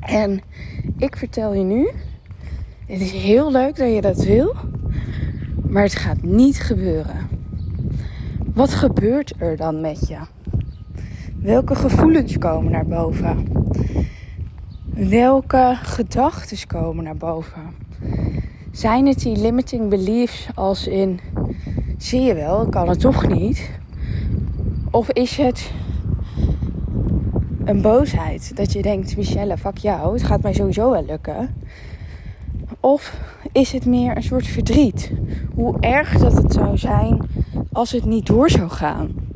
En 0.00 0.40
ik 0.96 1.16
vertel 1.16 1.54
je 1.54 1.64
nu, 1.64 1.90
het 2.86 3.00
is 3.00 3.12
heel 3.12 3.50
leuk 3.50 3.76
dat 3.76 3.94
je 3.94 4.00
dat 4.00 4.24
wil, 4.24 4.54
maar 5.68 5.82
het 5.82 5.94
gaat 5.94 6.22
niet 6.22 6.60
gebeuren. 6.60 7.28
Wat 8.54 8.74
gebeurt 8.74 9.32
er 9.38 9.56
dan 9.56 9.80
met 9.80 10.08
je? 10.08 10.18
Welke 11.48 11.74
gevoelens 11.74 12.38
komen 12.38 12.72
naar 12.72 12.86
boven? 12.86 13.46
Welke 14.94 15.78
gedachten 15.82 16.66
komen 16.66 17.04
naar 17.04 17.16
boven? 17.16 17.62
Zijn 18.72 19.06
het 19.06 19.18
die 19.18 19.36
limiting 19.36 19.88
beliefs 19.88 20.48
als 20.54 20.86
in 20.86 21.20
zie 21.96 22.20
je 22.20 22.34
wel, 22.34 22.62
ik 22.62 22.70
kan 22.70 22.88
het 22.88 23.00
toch 23.00 23.26
niet? 23.28 23.70
Of 24.90 25.10
is 25.10 25.36
het 25.36 25.72
een 27.64 27.82
boosheid 27.82 28.56
dat 28.56 28.72
je 28.72 28.82
denkt, 28.82 29.16
Michelle, 29.16 29.56
fuck 29.58 29.78
jou, 29.78 30.12
het 30.12 30.22
gaat 30.22 30.42
mij 30.42 30.52
sowieso 30.52 30.90
wel 30.90 31.04
lukken? 31.04 31.54
Of 32.80 33.20
is 33.52 33.72
het 33.72 33.86
meer 33.86 34.16
een 34.16 34.22
soort 34.22 34.46
verdriet? 34.46 35.12
Hoe 35.54 35.76
erg 35.80 36.18
dat 36.18 36.42
het 36.42 36.52
zou 36.52 36.78
zijn 36.78 37.20
als 37.72 37.92
het 37.92 38.04
niet 38.04 38.26
door 38.26 38.50
zou 38.50 38.68
gaan? 38.68 39.26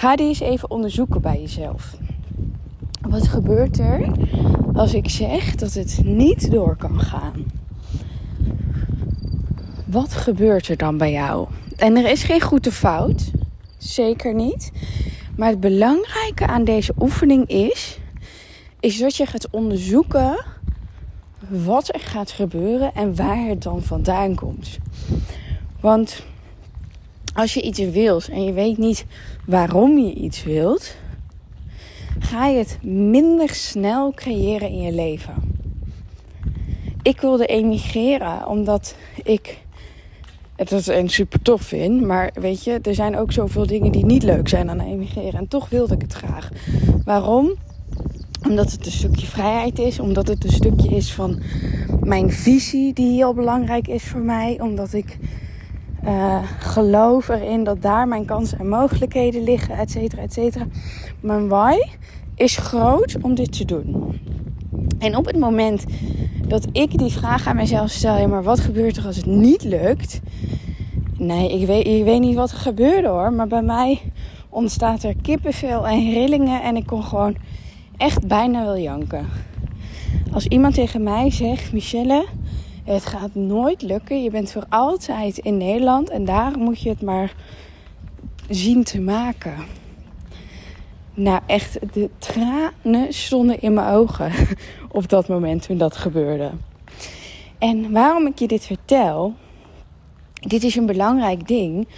Ga 0.00 0.16
die 0.16 0.26
eens 0.26 0.40
even 0.40 0.70
onderzoeken 0.70 1.20
bij 1.20 1.40
jezelf. 1.40 1.96
Wat 3.00 3.28
gebeurt 3.28 3.78
er 3.78 4.12
als 4.74 4.94
ik 4.94 5.08
zeg 5.08 5.54
dat 5.54 5.72
het 5.72 6.00
niet 6.04 6.50
door 6.50 6.76
kan 6.76 7.00
gaan? 7.00 7.44
Wat 9.86 10.12
gebeurt 10.12 10.68
er 10.68 10.76
dan 10.76 10.98
bij 10.98 11.12
jou? 11.12 11.48
En 11.76 11.96
er 11.96 12.10
is 12.10 12.22
geen 12.22 12.40
goede 12.40 12.72
fout. 12.72 13.30
Zeker 13.78 14.34
niet. 14.34 14.72
Maar 15.36 15.48
het 15.48 15.60
belangrijke 15.60 16.46
aan 16.46 16.64
deze 16.64 16.92
oefening 16.98 17.46
is, 17.46 17.98
is 18.80 18.98
dat 18.98 19.16
je 19.16 19.26
gaat 19.26 19.50
onderzoeken 19.50 20.44
wat 21.48 21.94
er 21.94 22.00
gaat 22.00 22.30
gebeuren 22.30 22.94
en 22.94 23.16
waar 23.16 23.46
het 23.46 23.62
dan 23.62 23.82
vandaan 23.82 24.34
komt. 24.34 24.78
Want 25.80 26.24
als 27.34 27.54
je 27.54 27.62
iets 27.62 27.78
wilt 27.78 28.28
en 28.28 28.44
je 28.44 28.52
weet 28.52 28.78
niet 28.78 29.04
waarom 29.46 29.98
je 29.98 30.14
iets 30.14 30.44
wilt, 30.44 30.96
ga 32.18 32.46
je 32.46 32.58
het 32.58 32.78
minder 32.82 33.54
snel 33.54 34.12
creëren 34.14 34.68
in 34.68 34.82
je 34.82 34.92
leven. 34.92 35.34
Ik 37.02 37.20
wilde 37.20 37.46
emigreren 37.46 38.46
omdat 38.46 38.94
ik 39.22 39.58
het 40.68 40.86
een 40.88 41.08
super 41.08 41.42
tof 41.42 41.62
vind. 41.62 42.00
Maar 42.00 42.30
weet 42.34 42.64
je, 42.64 42.78
er 42.82 42.94
zijn 42.94 43.16
ook 43.16 43.32
zoveel 43.32 43.66
dingen 43.66 43.92
die 43.92 44.04
niet 44.04 44.22
leuk 44.22 44.48
zijn 44.48 44.70
aan 44.70 44.80
emigreren. 44.80 45.40
En 45.40 45.48
toch 45.48 45.68
wilde 45.68 45.94
ik 45.94 46.02
het 46.02 46.12
graag. 46.12 46.48
Waarom? 47.04 47.54
Omdat 48.48 48.72
het 48.72 48.86
een 48.86 48.92
stukje 48.92 49.26
vrijheid 49.26 49.78
is. 49.78 49.98
Omdat 49.98 50.28
het 50.28 50.44
een 50.44 50.52
stukje 50.52 50.88
is 50.88 51.12
van 51.12 51.42
mijn 52.00 52.30
visie 52.30 52.92
die 52.92 53.12
heel 53.12 53.34
belangrijk 53.34 53.88
is 53.88 54.02
voor 54.02 54.20
mij. 54.20 54.60
Omdat 54.60 54.92
ik 54.92 55.18
uh, 56.04 56.38
geloof 56.58 57.28
erin 57.28 57.64
dat 57.64 57.82
daar 57.82 58.08
mijn 58.08 58.24
kansen 58.24 58.58
en 58.58 58.68
mogelijkheden 58.68 59.42
liggen, 59.42 59.78
et 59.78 59.90
cetera, 59.90 60.22
et 60.22 60.32
cetera. 60.32 60.66
Mijn 61.20 61.48
why 61.48 61.74
is 62.34 62.56
groot 62.56 63.16
om 63.20 63.34
dit 63.34 63.52
te 63.52 63.64
doen. 63.64 64.20
En 64.98 65.16
op 65.16 65.26
het 65.26 65.38
moment 65.38 65.84
dat 66.46 66.66
ik 66.72 66.98
die 66.98 67.12
vraag 67.12 67.46
aan 67.46 67.56
mezelf 67.56 67.90
stel, 67.90 68.16
ja, 68.16 68.26
maar 68.26 68.42
wat 68.42 68.60
gebeurt 68.60 68.96
er 68.96 69.06
als 69.06 69.16
het 69.16 69.26
niet 69.26 69.64
lukt? 69.64 70.20
Nee, 71.18 71.60
ik 71.60 71.66
weet, 71.66 71.86
ik 71.86 72.04
weet 72.04 72.20
niet 72.20 72.34
wat 72.34 72.50
er 72.50 72.56
gebeurde 72.56 73.08
hoor, 73.08 73.32
maar 73.32 73.46
bij 73.46 73.62
mij 73.62 74.00
ontstaat 74.48 75.02
er 75.02 75.14
kippenvel 75.22 75.88
en 75.88 76.12
rillingen 76.12 76.62
en 76.62 76.76
ik 76.76 76.86
kon 76.86 77.02
gewoon 77.02 77.36
echt 77.96 78.26
bijna 78.26 78.64
wel 78.64 78.78
janken. 78.78 79.26
Als 80.32 80.46
iemand 80.46 80.74
tegen 80.74 81.02
mij 81.02 81.30
zegt, 81.30 81.72
Michelle, 81.72 82.24
het 82.94 83.06
gaat 83.06 83.34
nooit 83.34 83.82
lukken, 83.82 84.22
je 84.22 84.30
bent 84.30 84.52
voor 84.52 84.64
altijd 84.68 85.38
in 85.38 85.56
Nederland 85.56 86.10
en 86.10 86.24
daar 86.24 86.58
moet 86.58 86.80
je 86.80 86.88
het 86.88 87.02
maar 87.02 87.34
zien 88.48 88.84
te 88.84 89.00
maken. 89.00 89.54
Nou, 91.14 91.40
echt, 91.46 91.78
de 91.92 92.10
tranen 92.18 93.12
stonden 93.12 93.60
in 93.60 93.74
mijn 93.74 93.94
ogen 93.94 94.32
op 94.90 95.08
dat 95.08 95.28
moment 95.28 95.62
toen 95.62 95.78
dat 95.78 95.96
gebeurde. 95.96 96.50
En 97.58 97.92
waarom 97.92 98.26
ik 98.26 98.38
je 98.38 98.46
dit 98.46 98.66
vertel, 98.66 99.34
dit 100.32 100.62
is 100.62 100.76
een 100.76 100.86
belangrijk 100.86 101.48
ding, 101.48 101.88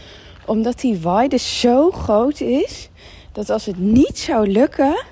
omdat 0.47 0.81
die 0.81 1.01
waarde 1.01 1.39
zo 1.39 1.91
groot 1.91 2.41
is 2.41 2.91
dat 3.33 3.51
als 3.51 3.67
het 3.67 3.79
niet 3.79 4.19
zou 4.19 4.49
lukken, 4.49 5.05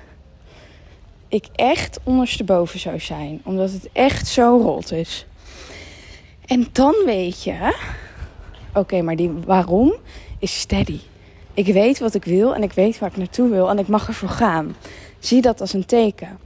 ik 1.27 1.45
echt 1.55 1.99
ondersteboven 2.03 2.79
zou 2.79 2.99
zijn, 2.99 3.41
omdat 3.43 3.71
het 3.71 3.89
echt 3.93 4.27
zo 4.27 4.59
rot 4.63 4.91
is. 4.91 5.25
En 6.51 6.67
dan 6.71 6.95
weet 7.05 7.43
je, 7.43 7.75
oké, 8.73 9.01
maar 9.01 9.15
die 9.15 9.31
waarom 9.45 9.93
is 10.39 10.59
steady. 10.59 10.99
Ik 11.53 11.73
weet 11.73 11.99
wat 11.99 12.13
ik 12.13 12.23
wil 12.23 12.55
en 12.55 12.63
ik 12.63 12.71
weet 12.71 12.99
waar 12.99 13.09
ik 13.09 13.17
naartoe 13.17 13.49
wil 13.49 13.69
en 13.69 13.79
ik 13.79 13.87
mag 13.87 14.07
ervoor 14.07 14.29
gaan. 14.29 14.75
Zie 15.19 15.41
dat 15.41 15.61
als 15.61 15.73
een 15.73 15.85
teken. 15.85 16.39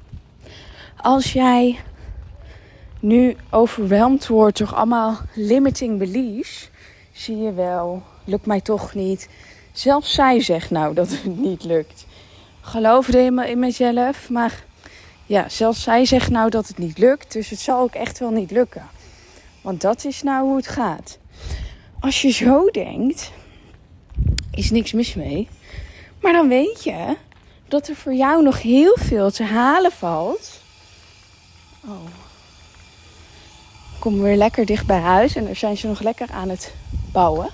Als 0.97 1.33
jij 1.33 1.79
nu 2.99 3.35
overweldigd 3.49 4.27
wordt 4.27 4.57
door 4.57 4.73
allemaal 4.73 5.17
limiting 5.33 5.99
beliefs, 5.99 6.69
zie 7.11 7.37
je 7.37 7.53
wel, 7.53 8.03
lukt 8.23 8.45
mij 8.45 8.61
toch 8.61 8.93
niet. 8.93 9.29
Zelfs 9.71 10.13
zij 10.13 10.41
zegt 10.41 10.69
nou 10.69 10.93
dat 10.93 11.09
het 11.09 11.37
niet 11.37 11.63
lukt. 11.63 12.05
Geloof 12.61 13.07
helemaal 13.07 13.45
in 13.45 13.59
mezelf, 13.59 14.29
maar 14.29 14.63
ja, 15.25 15.49
zelfs 15.49 15.81
zij 15.81 16.05
zegt 16.05 16.29
nou 16.29 16.49
dat 16.49 16.67
het 16.67 16.77
niet 16.77 16.97
lukt, 16.97 17.33
dus 17.33 17.49
het 17.49 17.59
zal 17.59 17.79
ook 17.79 17.93
echt 17.93 18.19
wel 18.19 18.31
niet 18.31 18.51
lukken. 18.51 18.94
Want 19.65 19.81
dat 19.81 20.05
is 20.05 20.23
nou 20.23 20.45
hoe 20.45 20.55
het 20.55 20.67
gaat. 20.67 21.17
Als 21.99 22.21
je 22.21 22.29
zo 22.31 22.69
denkt, 22.69 23.31
is 24.51 24.71
niks 24.71 24.91
mis 24.93 25.13
mee. 25.13 25.47
Maar 26.21 26.33
dan 26.33 26.47
weet 26.47 26.83
je 26.83 27.15
dat 27.67 27.87
er 27.87 27.95
voor 27.95 28.13
jou 28.13 28.43
nog 28.43 28.61
heel 28.61 28.97
veel 28.99 29.31
te 29.31 29.43
halen 29.43 29.91
valt. 29.91 30.61
Oh. 31.85 31.91
Kom 33.99 34.21
weer 34.21 34.35
lekker 34.35 34.65
dicht 34.65 34.85
bij 34.85 34.99
huis 34.99 35.35
en 35.35 35.45
daar 35.45 35.55
zijn 35.55 35.77
ze 35.77 35.87
nog 35.87 36.01
lekker 36.01 36.31
aan 36.31 36.49
het 36.49 36.73
bouwen. 37.11 37.49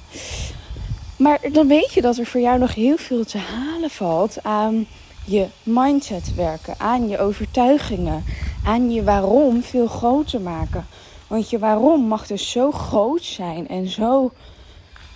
Maar 1.17 1.39
dan 1.51 1.67
weet 1.67 1.93
je 1.93 2.01
dat 2.01 2.17
er 2.17 2.25
voor 2.25 2.41
jou 2.41 2.59
nog 2.59 2.75
heel 2.75 2.97
veel 2.97 3.25
te 3.25 3.37
halen 3.37 3.89
valt 3.89 4.43
aan 4.43 4.87
je 5.25 5.47
mindset 5.63 6.35
werken, 6.35 6.75
aan 6.77 7.07
je 7.09 7.19
overtuigingen, 7.19 8.23
aan 8.65 8.91
je 8.91 9.03
waarom 9.03 9.63
veel 9.63 9.87
groter 9.87 10.41
maken. 10.41 10.85
Want 11.31 11.49
je 11.49 11.59
waarom 11.59 12.01
mag 12.01 12.27
dus 12.27 12.51
zo 12.51 12.71
groot 12.71 13.23
zijn 13.23 13.67
en 13.67 13.87
zo 13.87 14.31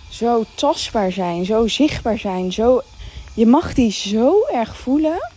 zo 0.10 0.44
tastbaar 0.56 1.12
zijn, 1.12 1.46
zo 1.46 1.68
zichtbaar 1.68 2.18
zijn. 2.18 2.54
Zo, 2.54 2.82
je 3.34 3.46
mag 3.46 3.74
die 3.74 3.92
zo 3.92 4.46
erg 4.54 4.78
voelen 4.78 5.30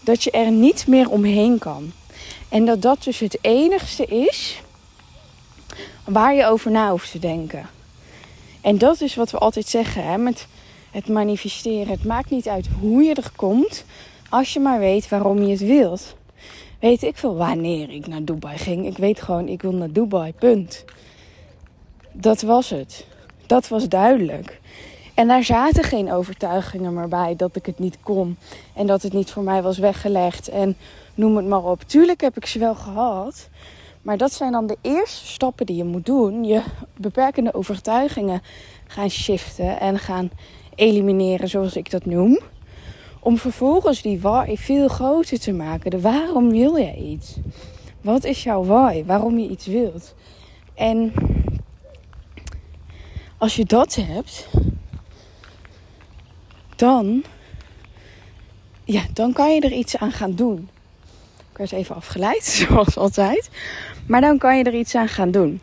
dat 0.00 0.22
je 0.22 0.30
er 0.30 0.50
niet 0.50 0.86
meer 0.86 1.10
omheen 1.10 1.58
kan. 1.58 1.92
En 2.48 2.64
dat 2.64 2.82
dat 2.82 3.02
dus 3.02 3.18
het 3.18 3.38
enigste 3.40 4.06
is 4.06 4.62
waar 6.04 6.34
je 6.34 6.46
over 6.46 6.70
na 6.70 6.90
hoeft 6.90 7.10
te 7.10 7.18
denken. 7.18 7.68
En 8.60 8.78
dat 8.78 9.00
is 9.00 9.14
wat 9.14 9.30
we 9.30 9.38
altijd 9.38 9.68
zeggen 9.68 10.04
hè, 10.04 10.18
met 10.18 10.46
het 10.90 11.08
manifesteren. 11.08 11.88
Het 11.88 12.04
maakt 12.04 12.30
niet 12.30 12.48
uit 12.48 12.66
hoe 12.80 13.02
je 13.02 13.14
er 13.14 13.30
komt, 13.36 13.84
als 14.28 14.52
je 14.52 14.60
maar 14.60 14.78
weet 14.78 15.08
waarom 15.08 15.42
je 15.42 15.50
het 15.50 15.60
wilt. 15.60 16.14
Weet 16.84 17.02
ik 17.02 17.16
veel 17.16 17.36
wanneer 17.36 17.90
ik 17.90 18.06
naar 18.06 18.24
Dubai 18.24 18.58
ging. 18.58 18.86
Ik 18.86 18.96
weet 18.96 19.22
gewoon, 19.22 19.48
ik 19.48 19.62
wil 19.62 19.72
naar 19.72 19.92
Dubai, 19.92 20.32
punt. 20.32 20.84
Dat 22.12 22.42
was 22.42 22.70
het. 22.70 23.06
Dat 23.46 23.68
was 23.68 23.88
duidelijk. 23.88 24.60
En 25.14 25.28
daar 25.28 25.44
zaten 25.44 25.84
geen 25.84 26.12
overtuigingen 26.12 26.94
meer 26.94 27.08
bij 27.08 27.36
dat 27.36 27.56
ik 27.56 27.66
het 27.66 27.78
niet 27.78 27.98
kon. 28.02 28.36
En 28.74 28.86
dat 28.86 29.02
het 29.02 29.12
niet 29.12 29.30
voor 29.30 29.42
mij 29.42 29.62
was 29.62 29.78
weggelegd. 29.78 30.48
En 30.48 30.76
noem 31.14 31.36
het 31.36 31.46
maar 31.46 31.64
op. 31.64 31.82
Tuurlijk 31.82 32.20
heb 32.20 32.36
ik 32.36 32.46
ze 32.46 32.58
wel 32.58 32.74
gehad. 32.74 33.48
Maar 34.02 34.16
dat 34.16 34.32
zijn 34.32 34.52
dan 34.52 34.66
de 34.66 34.78
eerste 34.80 35.26
stappen 35.26 35.66
die 35.66 35.76
je 35.76 35.84
moet 35.84 36.06
doen. 36.06 36.44
Je 36.44 36.62
beperkende 36.96 37.54
overtuigingen 37.54 38.42
gaan 38.86 39.10
shiften 39.10 39.80
en 39.80 39.98
gaan 39.98 40.30
elimineren, 40.74 41.48
zoals 41.48 41.76
ik 41.76 41.90
dat 41.90 42.04
noem. 42.04 42.38
Om 43.24 43.38
vervolgens 43.38 44.02
die 44.02 44.20
why 44.20 44.56
veel 44.56 44.88
groter 44.88 45.40
te 45.40 45.52
maken. 45.52 45.90
De 45.90 46.00
waarom 46.00 46.50
wil 46.50 46.78
jij 46.78 46.96
iets? 46.96 47.36
Wat 48.00 48.24
is 48.24 48.42
jouw 48.42 48.64
why? 48.64 49.04
Waarom 49.04 49.38
je 49.38 49.48
iets 49.48 49.66
wilt? 49.66 50.14
En 50.74 51.12
als 53.38 53.56
je 53.56 53.64
dat 53.64 53.94
hebt, 53.94 54.48
dan, 56.76 57.24
ja, 58.84 59.02
dan 59.12 59.32
kan 59.32 59.54
je 59.54 59.60
er 59.60 59.72
iets 59.72 59.96
aan 59.96 60.12
gaan 60.12 60.34
doen. 60.34 60.68
Ik 61.50 61.58
werd 61.58 61.72
even 61.72 61.94
afgeleid, 61.94 62.44
zoals 62.66 62.96
altijd. 62.96 63.50
Maar 64.06 64.20
dan 64.20 64.38
kan 64.38 64.58
je 64.58 64.64
er 64.64 64.74
iets 64.74 64.94
aan 64.94 65.08
gaan 65.08 65.30
doen. 65.30 65.60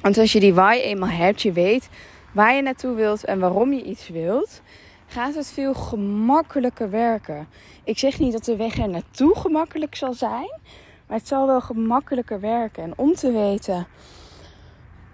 Want 0.00 0.18
als 0.18 0.32
je 0.32 0.40
die 0.40 0.54
why 0.54 0.80
eenmaal 0.82 1.08
hebt, 1.08 1.42
je 1.42 1.52
weet 1.52 1.88
waar 2.32 2.54
je 2.54 2.62
naartoe 2.62 2.94
wilt 2.94 3.24
en 3.24 3.38
waarom 3.38 3.72
je 3.72 3.82
iets 3.82 4.08
wilt, 4.08 4.62
gaat 5.10 5.34
het 5.34 5.46
veel 5.46 5.74
gemakkelijker 5.74 6.90
werken. 6.90 7.48
Ik 7.84 7.98
zeg 7.98 8.18
niet 8.18 8.32
dat 8.32 8.44
de 8.44 8.56
weg 8.56 8.78
er 8.78 8.88
naartoe 8.88 9.36
gemakkelijk 9.36 9.94
zal 9.94 10.12
zijn, 10.12 10.50
maar 11.06 11.18
het 11.18 11.28
zal 11.28 11.46
wel 11.46 11.60
gemakkelijker 11.60 12.40
werken. 12.40 12.82
En 12.82 12.92
om 12.96 13.14
te 13.14 13.32
weten 13.32 13.86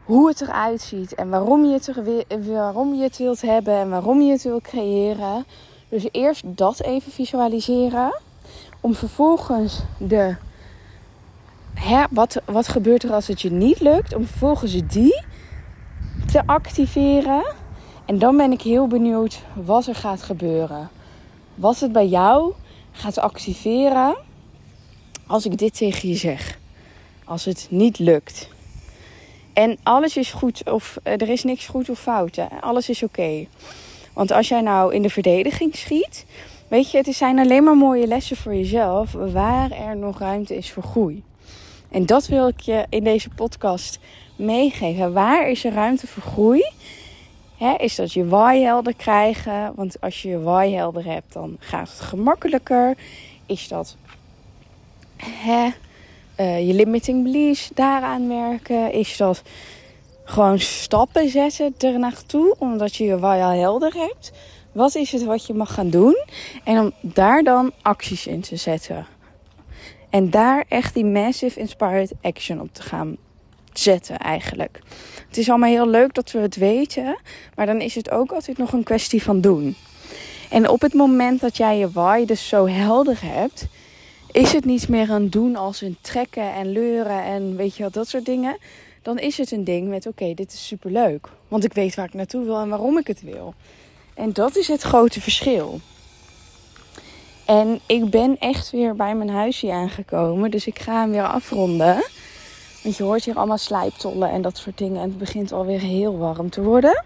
hoe 0.04 0.28
het 0.28 0.40
eruit 0.40 0.80
ziet 0.80 1.14
en 1.14 1.28
waarom 1.28 1.64
je 1.64 1.72
het, 1.72 1.92
waarom 2.46 2.94
je 2.94 3.02
het 3.02 3.18
wilt 3.18 3.40
hebben 3.40 3.74
en 3.74 3.90
waarom 3.90 4.20
je 4.20 4.32
het 4.32 4.42
wilt 4.42 4.62
creëren. 4.62 5.44
Dus 5.88 6.08
eerst 6.10 6.42
dat 6.46 6.80
even 6.80 7.12
visualiseren. 7.12 8.20
Om 8.80 8.94
vervolgens 8.94 9.82
de. 9.98 10.36
Hè, 11.74 12.04
wat, 12.10 12.42
wat 12.44 12.68
gebeurt 12.68 13.02
er 13.02 13.12
als 13.12 13.26
het 13.26 13.40
je 13.40 13.50
niet 13.50 13.80
lukt? 13.80 14.14
Om 14.14 14.26
vervolgens 14.26 14.86
die 14.86 15.24
te 16.32 16.46
activeren. 16.46 17.44
En 18.06 18.18
dan 18.18 18.36
ben 18.36 18.52
ik 18.52 18.62
heel 18.62 18.86
benieuwd 18.86 19.42
wat 19.54 19.86
er 19.86 19.94
gaat 19.94 20.22
gebeuren. 20.22 20.90
Wat 21.54 21.80
het 21.80 21.92
bij 21.92 22.06
jou 22.06 22.52
gaat 22.92 23.18
activeren 23.18 24.16
als 25.26 25.46
ik 25.46 25.58
dit 25.58 25.76
tegen 25.76 26.08
je 26.08 26.14
zeg. 26.14 26.58
Als 27.24 27.44
het 27.44 27.66
niet 27.70 27.98
lukt. 27.98 28.48
En 29.52 29.78
alles 29.82 30.16
is 30.16 30.32
goed 30.32 30.70
of 30.70 30.98
eh, 31.02 31.12
er 31.12 31.28
is 31.28 31.44
niks 31.44 31.66
goed 31.66 31.90
of 31.90 32.00
fout. 32.00 32.36
Hè? 32.36 32.46
Alles 32.60 32.88
is 32.88 33.02
oké. 33.02 33.46
Want 34.12 34.32
als 34.32 34.48
jij 34.48 34.60
nou 34.60 34.94
in 34.94 35.02
de 35.02 35.10
verdediging 35.10 35.76
schiet, 35.76 36.26
weet 36.68 36.90
je, 36.90 36.98
het 36.98 37.14
zijn 37.14 37.38
alleen 37.38 37.64
maar 37.64 37.76
mooie 37.76 38.06
lessen 38.06 38.36
voor 38.36 38.54
jezelf 38.54 39.12
waar 39.12 39.70
er 39.70 39.96
nog 39.96 40.18
ruimte 40.18 40.56
is 40.56 40.72
voor 40.72 40.82
groei. 40.82 41.22
En 41.88 42.06
dat 42.06 42.26
wil 42.26 42.48
ik 42.48 42.60
je 42.60 42.86
in 42.88 43.04
deze 43.04 43.28
podcast 43.28 43.98
meegeven. 44.36 45.12
Waar 45.12 45.48
is 45.48 45.64
er 45.64 45.72
ruimte 45.72 46.06
voor 46.06 46.22
groei? 46.22 46.64
Is 47.78 47.94
dat 47.94 48.12
je 48.12 48.28
why 48.28 48.60
helder 48.60 48.94
krijgen? 48.94 49.72
Want 49.74 50.00
als 50.00 50.22
je 50.22 50.28
je 50.28 50.40
why 50.40 50.70
helder 50.70 51.04
hebt, 51.04 51.32
dan 51.32 51.56
gaat 51.58 51.88
het 51.88 52.00
gemakkelijker. 52.00 52.96
Is 53.46 53.68
dat 53.68 53.96
hè, 55.16 55.68
uh, 56.40 56.66
je 56.66 56.74
limiting 56.74 57.22
beliefs 57.22 57.70
daaraan 57.74 58.28
werken? 58.28 58.92
Is 58.92 59.16
dat 59.16 59.42
gewoon 60.24 60.58
stappen 60.58 61.28
zetten 61.28 61.74
er 61.78 61.98
naartoe, 61.98 62.56
omdat 62.58 62.96
je 62.96 63.04
je 63.04 63.18
why 63.18 63.38
helder 63.38 63.94
hebt? 63.94 64.32
Wat 64.72 64.94
is 64.94 65.12
het 65.12 65.24
wat 65.24 65.46
je 65.46 65.54
mag 65.54 65.74
gaan 65.74 65.90
doen? 65.90 66.16
En 66.64 66.78
om 66.78 66.92
daar 67.00 67.42
dan 67.42 67.72
acties 67.82 68.26
in 68.26 68.40
te 68.40 68.56
zetten. 68.56 69.06
En 70.10 70.30
daar 70.30 70.64
echt 70.68 70.94
die 70.94 71.04
massive 71.04 71.60
inspired 71.60 72.12
action 72.22 72.60
op 72.60 72.68
te 72.72 72.82
gaan 72.82 73.16
zetten 73.78 74.18
eigenlijk. 74.18 74.80
Het 75.28 75.36
is 75.36 75.48
allemaal 75.48 75.70
heel 75.70 75.88
leuk 75.88 76.14
dat 76.14 76.30
we 76.30 76.38
het 76.38 76.56
weten, 76.56 77.18
maar 77.54 77.66
dan 77.66 77.80
is 77.80 77.94
het 77.94 78.10
ook 78.10 78.32
altijd 78.32 78.58
nog 78.58 78.72
een 78.72 78.82
kwestie 78.82 79.22
van 79.22 79.40
doen. 79.40 79.76
En 80.50 80.68
op 80.68 80.80
het 80.80 80.94
moment 80.94 81.40
dat 81.40 81.56
jij 81.56 81.78
je 81.78 81.90
why 81.90 82.24
dus 82.24 82.48
zo 82.48 82.66
helder 82.68 83.18
hebt, 83.22 83.66
is 84.30 84.52
het 84.52 84.64
niet 84.64 84.88
meer 84.88 85.10
een 85.10 85.30
doen 85.30 85.56
als 85.56 85.80
een 85.80 85.96
trekken 86.00 86.52
en 86.52 86.72
leuren 86.72 87.22
en 87.22 87.56
weet 87.56 87.76
je 87.76 87.82
wat, 87.82 87.92
dat 87.92 88.08
soort 88.08 88.24
dingen. 88.24 88.56
Dan 89.02 89.18
is 89.18 89.38
het 89.38 89.50
een 89.50 89.64
ding 89.64 89.88
met 89.88 90.06
oké, 90.06 90.34
dit 90.34 90.52
is 90.52 90.66
superleuk. 90.66 91.28
Want 91.48 91.64
ik 91.64 91.72
weet 91.72 91.94
waar 91.94 92.06
ik 92.06 92.14
naartoe 92.14 92.44
wil 92.44 92.60
en 92.60 92.68
waarom 92.68 92.98
ik 92.98 93.06
het 93.06 93.22
wil. 93.22 93.54
En 94.14 94.32
dat 94.32 94.56
is 94.56 94.68
het 94.68 94.82
grote 94.82 95.20
verschil. 95.20 95.80
En 97.46 97.80
ik 97.86 98.10
ben 98.10 98.38
echt 98.38 98.70
weer 98.70 98.94
bij 98.94 99.14
mijn 99.14 99.30
huisje 99.30 99.72
aangekomen. 99.72 100.50
Dus 100.50 100.66
ik 100.66 100.78
ga 100.78 101.00
hem 101.00 101.10
weer 101.10 101.26
afronden. 101.26 102.04
Want 102.86 102.98
je 102.98 103.04
hoort 103.04 103.24
hier 103.24 103.36
allemaal 103.36 103.58
slijptollen 103.58 104.30
en 104.30 104.42
dat 104.42 104.58
soort 104.58 104.78
dingen. 104.78 105.02
En 105.02 105.08
het 105.08 105.18
begint 105.18 105.52
alweer 105.52 105.80
heel 105.80 106.18
warm 106.18 106.50
te 106.50 106.62
worden. 106.62 107.04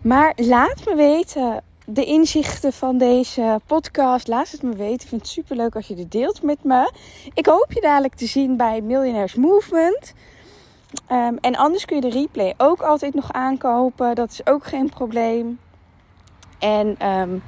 Maar 0.00 0.32
laat 0.36 0.84
me 0.84 0.94
weten 0.94 1.62
de 1.86 2.04
inzichten 2.04 2.72
van 2.72 2.98
deze 2.98 3.60
podcast. 3.66 4.28
Laat 4.28 4.50
het 4.50 4.62
me 4.62 4.76
weten. 4.76 5.00
Ik 5.00 5.08
vind 5.08 5.20
het 5.20 5.30
super 5.30 5.56
leuk 5.56 5.74
als 5.74 5.86
je 5.86 5.94
dit 5.94 6.12
deelt 6.12 6.42
met 6.42 6.64
me. 6.64 6.90
Ik 7.34 7.46
hoop 7.46 7.66
je 7.68 7.80
dadelijk 7.80 8.14
te 8.14 8.26
zien 8.26 8.56
bij 8.56 8.80
Millionaires 8.80 9.34
Movement. 9.34 10.14
Ehm, 11.06 11.36
en 11.40 11.56
anders 11.56 11.84
kun 11.84 11.96
je 11.96 12.02
de 12.02 12.18
replay 12.18 12.54
ook 12.56 12.80
altijd 12.80 13.14
nog 13.14 13.32
aankopen. 13.32 14.14
Dat 14.14 14.30
is 14.30 14.46
ook 14.46 14.64
geen 14.64 14.88
probleem. 14.88 15.58
En 16.58 16.94
ehm, 16.98 17.38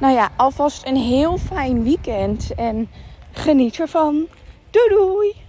nou 0.00 0.14
ja, 0.14 0.30
alvast 0.36 0.86
een 0.86 0.96
heel 0.96 1.38
fijn 1.38 1.82
weekend. 1.82 2.54
En 2.54 2.90
geniet 3.32 3.78
ervan. 3.78 4.26
Doei 4.70 4.88
doei! 4.88 5.46